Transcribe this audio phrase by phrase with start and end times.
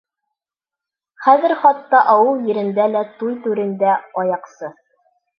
[1.25, 3.91] Хәҙер хатта ауыл ерендә лә туй түрендә—
[4.23, 4.71] аяҡсы.